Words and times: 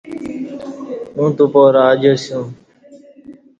اوں 1.17 1.29
تو 1.37 1.43
پارہ 1.53 1.83
اجیاسوم 1.93 2.47